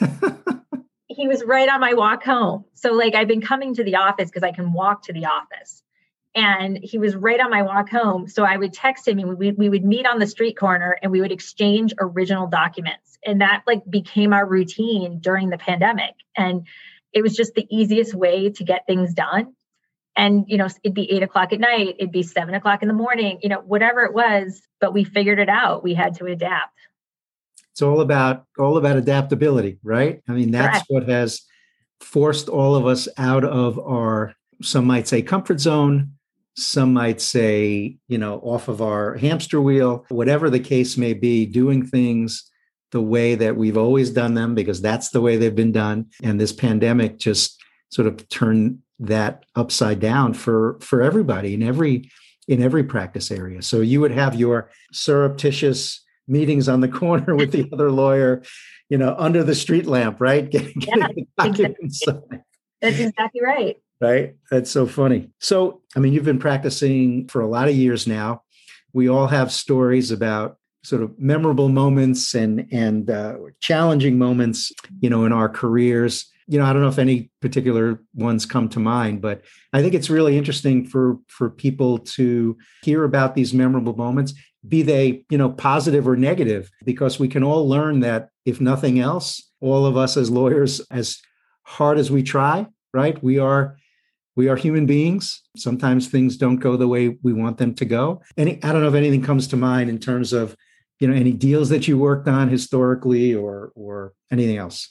[1.08, 2.64] he was right on my walk home.
[2.74, 5.82] So like I've been coming to the office because I can walk to the office.
[6.34, 8.26] And he was right on my walk home.
[8.26, 11.12] So I would text him and we, we would meet on the street corner and
[11.12, 13.18] we would exchange original documents.
[13.24, 16.14] And that like became our routine during the pandemic.
[16.36, 16.66] And
[17.12, 19.52] it was just the easiest way to get things done.
[20.16, 22.94] And, you know, it'd be eight o'clock at night, it'd be seven o'clock in the
[22.94, 25.82] morning, you know, whatever it was, but we figured it out.
[25.82, 26.78] We had to adapt
[27.72, 30.86] it's all about all about adaptability right i mean that's Correct.
[30.88, 31.42] what has
[32.00, 36.12] forced all of us out of our some might say comfort zone
[36.56, 41.46] some might say you know off of our hamster wheel whatever the case may be
[41.46, 42.48] doing things
[42.90, 46.40] the way that we've always done them because that's the way they've been done and
[46.40, 47.58] this pandemic just
[47.90, 52.10] sort of turned that upside down for for everybody in every
[52.48, 57.52] in every practice area so you would have your surreptitious meetings on the corner with
[57.52, 58.42] the other lawyer,
[58.88, 60.50] you know, under the street lamp, right?
[60.50, 61.08] Getting, yeah,
[61.44, 62.38] exactly.
[62.80, 63.76] That's exactly right.
[64.02, 64.34] Right.
[64.50, 65.30] That's so funny.
[65.38, 68.42] So, I mean, you've been practicing for a lot of years now.
[68.92, 75.08] We all have stories about sort of memorable moments and and uh, challenging moments, you
[75.08, 76.26] know, in our careers.
[76.48, 79.94] You know, I don't know if any particular ones come to mind, but I think
[79.94, 84.34] it's really interesting for for people to hear about these memorable moments
[84.66, 88.98] be they you know positive or negative because we can all learn that if nothing
[88.98, 91.20] else all of us as lawyers as
[91.64, 93.76] hard as we try right we are
[94.36, 95.42] we are human beings.
[95.56, 98.22] Sometimes things don't go the way we want them to go.
[98.36, 100.56] Any i don't know if anything comes to mind in terms of
[101.00, 104.90] you know any deals that you worked on historically or or anything else?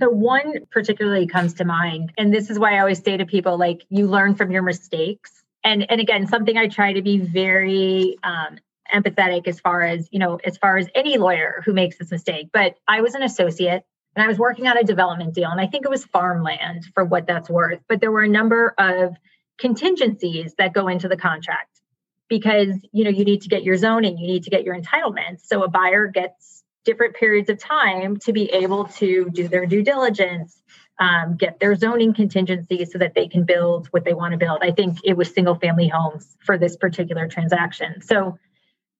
[0.00, 3.58] So one particularly comes to mind and this is why i always say to people
[3.58, 5.42] like you learn from your mistakes.
[5.62, 8.58] And and again something i try to be very um,
[8.92, 12.48] empathetic as far as, you know, as far as any lawyer who makes this mistake.
[12.52, 13.84] But I was an associate
[14.16, 15.50] and I was working on a development deal.
[15.50, 17.80] And I think it was farmland for what that's worth.
[17.88, 19.16] But there were a number of
[19.58, 21.80] contingencies that go into the contract
[22.28, 25.42] because, you know, you need to get your zoning, you need to get your entitlements.
[25.42, 29.82] So a buyer gets different periods of time to be able to do their due
[29.82, 30.60] diligence,
[30.98, 34.60] um, get their zoning contingency so that they can build what they want to build.
[34.62, 38.00] I think it was single family homes for this particular transaction.
[38.02, 38.38] So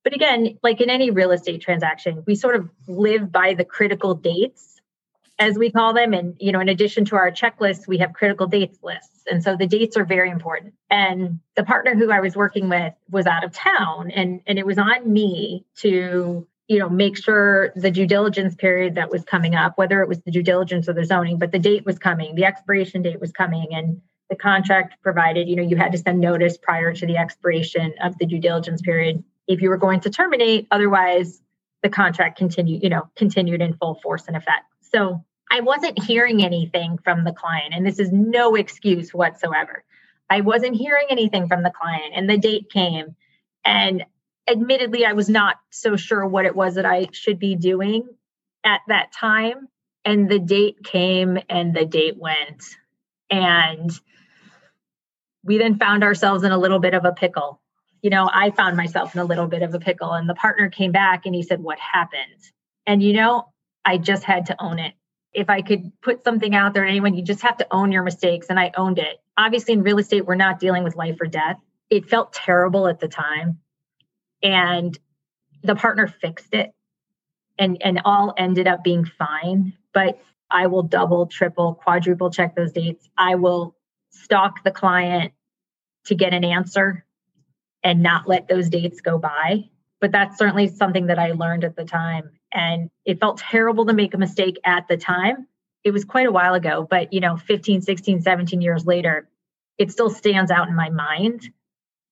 [0.02, 4.14] but again, like in any real estate transaction, we sort of live by the critical
[4.14, 4.79] dates,
[5.40, 6.12] as we call them.
[6.12, 9.22] And, you know, in addition to our checklist, we have critical dates lists.
[9.28, 10.74] And so the dates are very important.
[10.90, 14.66] And the partner who I was working with was out of town and, and it
[14.66, 19.54] was on me to, you know, make sure the due diligence period that was coming
[19.54, 22.34] up, whether it was the due diligence or the zoning, but the date was coming,
[22.34, 23.68] the expiration date was coming.
[23.72, 27.94] And the contract provided, you know, you had to send notice prior to the expiration
[28.02, 30.68] of the due diligence period if you were going to terminate.
[30.70, 31.40] Otherwise,
[31.82, 34.64] the contract continued, you know, continued in full force and effect.
[34.92, 39.84] So I wasn't hearing anything from the client, and this is no excuse whatsoever.
[40.28, 43.16] I wasn't hearing anything from the client, and the date came.
[43.64, 44.04] And
[44.48, 48.08] admittedly, I was not so sure what it was that I should be doing
[48.64, 49.68] at that time.
[50.04, 52.64] And the date came and the date went.
[53.28, 53.90] And
[55.44, 57.60] we then found ourselves in a little bit of a pickle
[58.02, 60.12] you know, I found myself in a little bit of a pickle.
[60.12, 62.40] And the partner came back and he said, What happened?
[62.86, 63.48] And, you know,
[63.84, 64.94] I just had to own it.
[65.32, 68.48] If I could put something out there, anyone, you just have to own your mistakes.
[68.50, 69.20] And I owned it.
[69.36, 71.60] Obviously, in real estate, we're not dealing with life or death.
[71.88, 73.58] It felt terrible at the time.
[74.42, 74.98] And
[75.62, 76.72] the partner fixed it
[77.58, 79.74] and, and all ended up being fine.
[79.92, 80.20] But
[80.50, 83.08] I will double, triple, quadruple check those dates.
[83.16, 83.76] I will
[84.10, 85.32] stalk the client
[86.06, 87.04] to get an answer
[87.82, 89.64] and not let those dates go by.
[90.00, 92.30] But that's certainly something that I learned at the time.
[92.52, 95.46] And it felt terrible to make a mistake at the time.
[95.84, 99.28] It was quite a while ago, but you know, 15, 16, 17 years later,
[99.78, 101.50] it still stands out in my mind.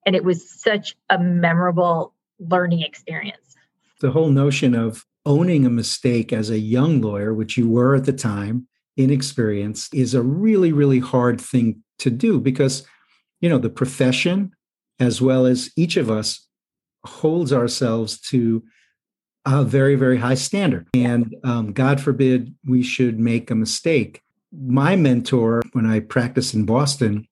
[0.06, 3.56] And it was such a memorable learning experience.
[4.00, 8.06] The whole notion of owning a mistake as a young lawyer, which you were at
[8.06, 8.66] the time,
[8.96, 12.86] inexperienced, is a really, really hard thing to do because,
[13.40, 14.52] you know, the profession,
[14.98, 16.46] as well as each of us,
[17.04, 18.62] holds ourselves to
[19.48, 20.86] a very, very high standard.
[20.94, 24.22] And um, God forbid we should make a mistake.
[24.52, 27.26] My mentor, when I practiced in Boston,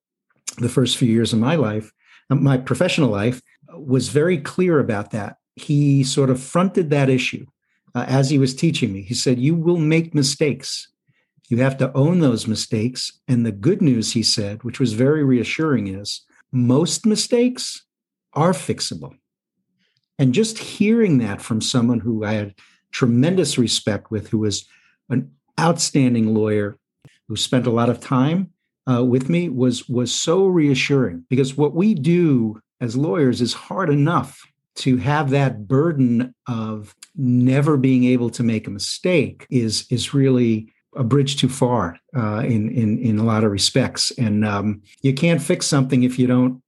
[0.58, 1.92] the first few years of my life,
[2.30, 5.36] my professional life, was very clear about that.
[5.56, 7.46] He sort of fronted that issue
[7.94, 9.02] uh, as he was teaching me.
[9.02, 10.88] He said, You will make mistakes.
[11.48, 13.12] You have to own those mistakes.
[13.28, 17.84] And the good news, he said, which was very reassuring, is most mistakes
[18.32, 19.16] are fixable.
[20.18, 22.54] And just hearing that from someone who I had
[22.90, 24.64] tremendous respect with, who was
[25.10, 26.78] an outstanding lawyer,
[27.28, 28.50] who spent a lot of time
[28.90, 31.24] uh, with me, was was so reassuring.
[31.28, 34.40] Because what we do as lawyers is hard enough
[34.76, 40.72] to have that burden of never being able to make a mistake is is really
[40.94, 44.10] a bridge too far uh, in in in a lot of respects.
[44.12, 46.62] And um, you can't fix something if you don't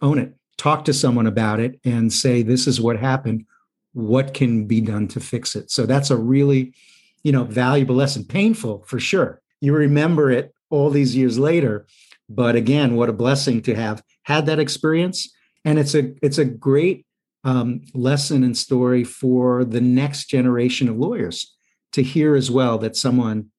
[0.00, 3.46] own it talk to someone about it and say, this is what happened.
[3.92, 5.70] What can be done to fix it?
[5.70, 6.74] So that's a really,
[7.22, 8.24] you know, valuable lesson.
[8.24, 9.40] Painful for sure.
[9.60, 11.86] You remember it all these years later.
[12.28, 15.28] But again, what a blessing to have had that experience.
[15.64, 17.06] And it's a it's a great
[17.44, 21.54] um, lesson and story for the next generation of lawyers
[21.92, 23.50] to hear as well that someone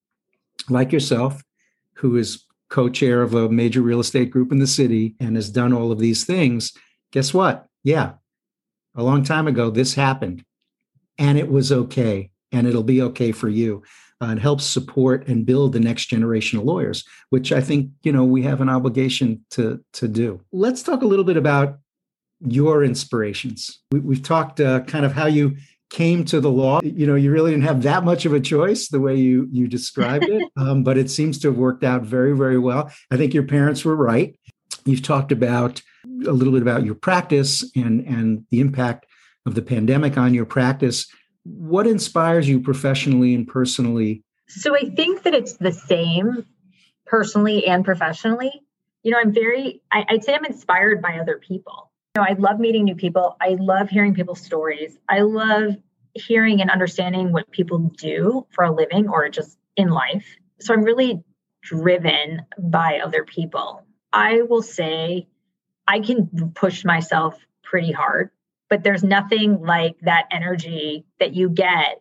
[0.69, 1.43] like yourself,
[1.95, 5.73] who is co-chair of a major real estate group in the city and has done
[5.73, 6.73] all of these things,
[7.11, 7.67] guess what?
[7.83, 8.13] Yeah,
[8.95, 10.43] a long time ago, this happened
[11.19, 12.31] and it was okay.
[12.51, 13.83] And it'll be okay for you.
[14.21, 18.11] Uh, it helps support and build the next generation of lawyers, which I think you
[18.11, 20.39] know we have an obligation to to do.
[20.51, 21.79] Let's talk a little bit about
[22.39, 23.79] your inspirations.
[23.91, 25.57] We, have talked uh, kind of how you
[25.93, 26.81] came to the law.
[26.83, 29.67] You know, you really didn't have that much of a choice the way you you
[29.67, 32.91] described it, um, but it seems to have worked out very very well.
[33.09, 34.37] I think your parents were right.
[34.83, 35.81] You've talked about
[36.27, 39.05] a little bit about your practice and and the impact
[39.45, 41.07] of the pandemic on your practice.
[41.43, 44.23] What inspires you professionally and personally?
[44.47, 46.45] So I think that it's the same
[47.05, 48.51] personally and professionally.
[49.03, 51.91] You know, I'm very, I, would say I'm inspired by other people.
[52.15, 53.35] You know, I love meeting new people.
[53.41, 54.95] I love hearing people's stories.
[55.09, 55.75] I love
[56.13, 60.23] hearing and understanding what people do for a living or just in life.
[60.59, 61.23] So I'm really
[61.63, 63.83] driven by other people.
[64.11, 65.27] I will say
[65.87, 68.29] I can push myself pretty hard,
[68.69, 71.99] but there's nothing like that energy that you get,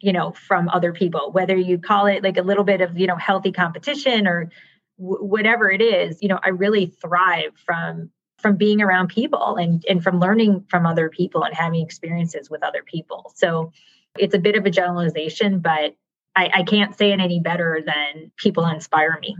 [0.00, 3.06] you know, from other people, whether you call it like a little bit of, you
[3.06, 4.50] know, healthy competition or
[4.98, 9.84] w- whatever it is, you know, I really thrive from from being around people and
[9.88, 13.32] and from learning from other people and having experiences with other people.
[13.34, 13.72] So
[14.18, 15.94] it's a bit of a generalization, but
[16.36, 19.36] I, I can't say it any better than people inspire me.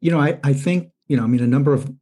[0.00, 1.92] You know, I, I think, you know, I mean, a number of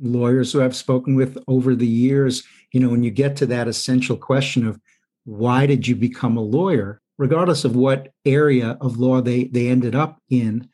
[0.00, 3.68] lawyers who I've spoken with over the years, you know, when you get to that
[3.68, 4.78] essential question of
[5.24, 9.94] why did you become a lawyer, regardless of what area of law they they ended
[9.94, 10.68] up in,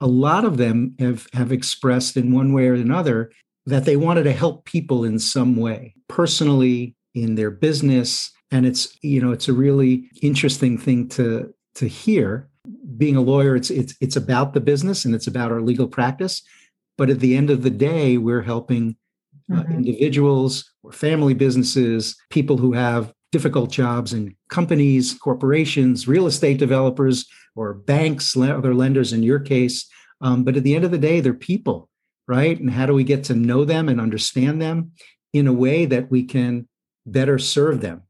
[0.00, 3.30] a lot of them have have expressed in one way or another
[3.66, 8.30] that they wanted to help people in some way, personally, in their business.
[8.50, 12.48] And it's, you know, it's a really interesting thing to to hear.
[12.96, 16.42] Being a lawyer, it's it's it's about the business and it's about our legal practice
[17.00, 18.94] but at the end of the day, we're helping
[19.50, 19.72] uh, mm-hmm.
[19.72, 27.26] individuals or family businesses, people who have difficult jobs in companies, corporations, real estate developers,
[27.56, 29.88] or banks, other lenders in your case.
[30.20, 31.88] Um, but at the end of the day, they're people,
[32.30, 32.58] right?
[32.58, 34.92] And how do we get to know them and understand them
[35.32, 36.68] in a way that we can
[37.04, 38.02] better serve them?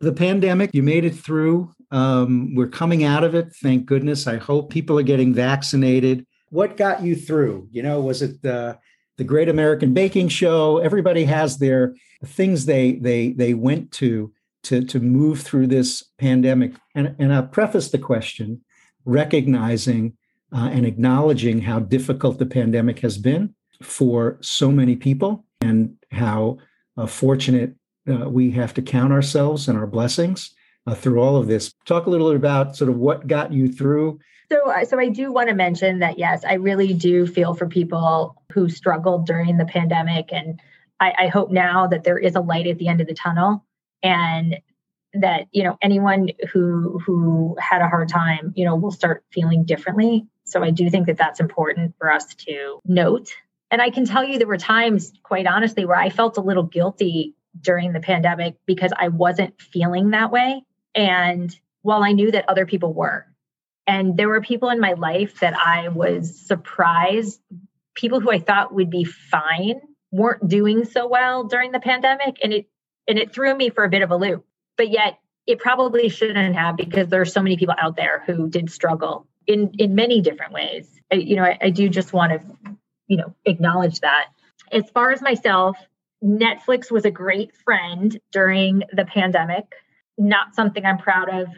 [0.00, 1.72] The pandemic, you made it through.
[1.90, 3.54] Um, we're coming out of it.
[3.62, 4.26] Thank goodness.
[4.26, 7.68] I hope people are getting vaccinated what got you through?
[7.70, 8.78] You know, was it the
[9.16, 10.78] the Great American Baking Show?
[10.78, 11.94] Everybody has their
[12.24, 14.32] things they they they went to
[14.64, 16.74] to to move through this pandemic.
[16.94, 18.62] And and I'll preface the question
[19.04, 20.16] recognizing
[20.52, 26.58] uh, and acknowledging how difficult the pandemic has been for so many people and how
[26.96, 27.74] uh, fortunate
[28.10, 30.54] uh, we have to count ourselves and our blessings
[30.86, 31.72] uh, through all of this.
[31.84, 34.18] Talk a little bit about sort of what got you through
[34.50, 38.42] so, so I do want to mention that yes, I really do feel for people
[38.52, 40.60] who struggled during the pandemic, and
[40.98, 43.64] I, I hope now that there is a light at the end of the tunnel,
[44.02, 44.58] and
[45.14, 49.64] that you know anyone who who had a hard time, you know, will start feeling
[49.64, 50.26] differently.
[50.50, 53.30] So I do think that that's important for us to note.
[53.70, 56.64] And I can tell you there were times, quite honestly, where I felt a little
[56.64, 60.64] guilty during the pandemic because I wasn't feeling that way.
[60.94, 63.26] And while I knew that other people were,
[63.86, 67.40] and there were people in my life that I was surprised,
[67.94, 69.80] people who I thought would be fine
[70.12, 72.38] weren't doing so well during the pandemic.
[72.42, 72.66] And it
[73.08, 74.44] and it threw me for a bit of a loop.
[74.76, 78.48] But yet it probably shouldn't have because there are so many people out there who
[78.48, 81.00] did struggle in in many different ways.
[81.12, 82.76] I, you know, I, I do just want to,
[83.08, 84.26] you know, acknowledge that.
[84.70, 85.76] As far as myself,
[86.22, 89.64] Netflix was a great friend during the pandemic.
[90.16, 91.48] Not something I'm proud of.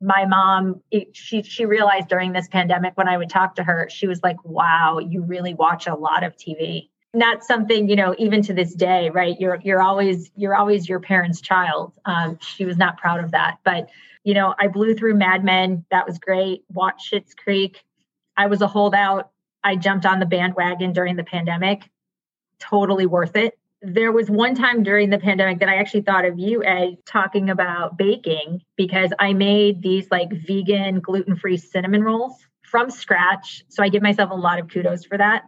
[0.00, 3.88] My mom, it, she she realized during this pandemic when I would talk to her,
[3.90, 8.14] she was like, "Wow, you really watch a lot of TV." Not something you know,
[8.18, 9.38] even to this day, right?
[9.40, 11.92] You're you're always you're always your parents' child.
[12.04, 13.88] Um, she was not proud of that, but
[14.24, 15.84] you know, I blew through Mad Men.
[15.90, 16.64] That was great.
[16.72, 17.84] Watched Schitt's Creek.
[18.36, 19.30] I was a holdout.
[19.62, 21.88] I jumped on the bandwagon during the pandemic.
[22.58, 26.38] Totally worth it there was one time during the pandemic that I actually thought of
[26.38, 32.34] you as talking about baking because I made these like vegan, gluten free cinnamon rolls
[32.62, 33.62] from scratch.
[33.68, 35.42] So I give myself a lot of kudos for that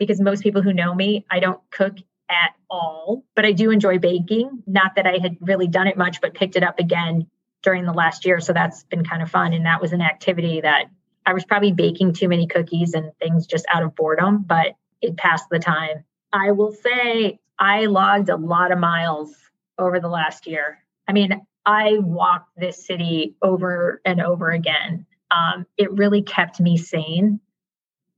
[0.00, 1.98] because most people who know me, I don't cook
[2.30, 4.62] at all, but I do enjoy baking.
[4.66, 7.26] Not that I had really done it much, but picked it up again
[7.62, 8.40] during the last year.
[8.40, 9.52] So that's been kind of fun.
[9.52, 10.86] And that was an activity that
[11.26, 15.18] I was probably baking too many cookies and things just out of boredom, but it
[15.18, 16.04] passed the time.
[16.32, 19.34] I will say I logged a lot of miles
[19.78, 20.78] over the last year.
[21.06, 25.04] I mean, I walked this city over and over again.
[25.30, 27.40] Um, it really kept me sane.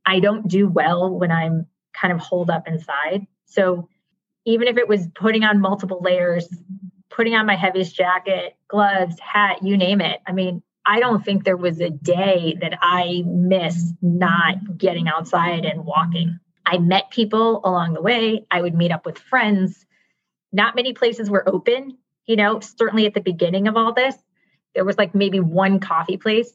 [0.06, 3.26] I don't do well when I'm kind of hold up inside.
[3.46, 3.88] So
[4.44, 6.48] even if it was putting on multiple layers,
[7.10, 10.20] putting on my heaviest jacket, gloves, hat, you name it.
[10.26, 15.64] I mean, I don't think there was a day that I missed not getting outside
[15.64, 16.40] and walking.
[16.66, 18.46] I met people along the way.
[18.50, 19.86] I would meet up with friends.
[20.52, 24.16] Not many places were open, you know, certainly at the beginning of all this.
[24.74, 26.52] There was like maybe one coffee place.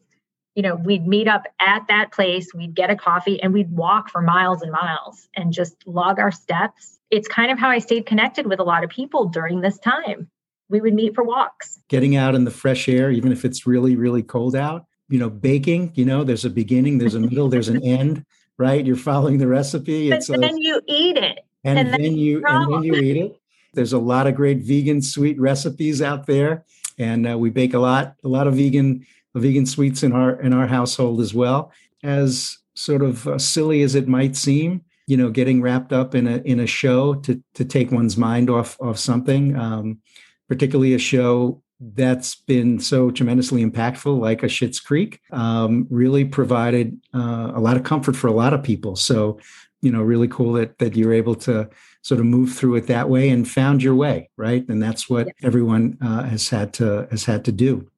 [0.58, 4.10] You know, we'd meet up at that place, we'd get a coffee, and we'd walk
[4.10, 7.00] for miles and miles and just log our steps.
[7.10, 10.30] It's kind of how I stayed connected with a lot of people during this time.
[10.68, 11.80] We would meet for walks.
[11.88, 14.86] Getting out in the fresh air, even if it's really, really cold out.
[15.08, 18.26] You know, baking, you know, there's a beginning, there's a middle, there's an end
[18.58, 18.86] right?
[18.86, 20.10] You're following the recipe.
[20.10, 21.40] But then a, you eat it.
[21.64, 23.40] And, and then you and then you eat it.
[23.74, 26.66] There's a lot of great vegan sweet recipes out there,
[26.98, 29.06] and uh, we bake a lot a lot of vegan
[29.40, 31.72] vegan sweets in our in our household as well.
[32.04, 36.28] As sort of uh, silly as it might seem, you know, getting wrapped up in
[36.28, 40.00] a in a show to to take one's mind off of something, um,
[40.48, 47.00] particularly a show that's been so tremendously impactful, like a Schitt's Creek, um, really provided
[47.14, 48.96] uh, a lot of comfort for a lot of people.
[48.96, 49.40] So,
[49.82, 51.70] you know, really cool that that you're able to
[52.02, 54.68] sort of move through it that way and found your way, right?
[54.70, 57.90] And that's what everyone uh, has had to has had to do.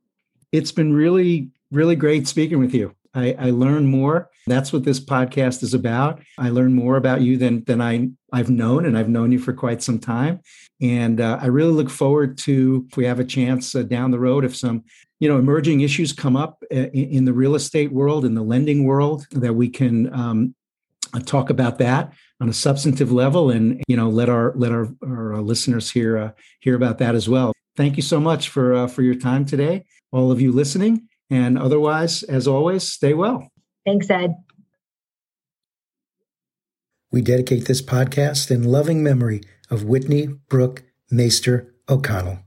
[0.51, 2.95] It's been really, really great speaking with you.
[3.13, 4.29] I, I learn more.
[4.47, 6.21] That's what this podcast is about.
[6.37, 9.53] I learn more about you than than I I've known, and I've known you for
[9.53, 10.41] quite some time.
[10.81, 14.19] And uh, I really look forward to if we have a chance uh, down the
[14.19, 14.83] road, if some
[15.19, 18.43] you know emerging issues come up uh, in, in, the real estate world, in the
[18.43, 20.55] lending world, that we can um,
[21.13, 24.87] uh, talk about that on a substantive level, and you know let our let our,
[25.03, 27.53] our uh, listeners hear uh, hear about that as well.
[27.75, 31.07] Thank you so much for for your time today, all of you listening.
[31.29, 33.49] And otherwise, as always, stay well.
[33.85, 34.33] Thanks, Ed.
[37.11, 42.39] We dedicate this podcast in loving memory of Whitney Brooke Maester O'Connell.